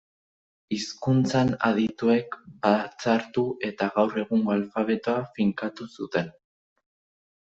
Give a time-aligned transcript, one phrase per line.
[0.75, 6.33] Hizkuntzan adituek batzartu eta gaur egungo alfabetoa finkatu zuten.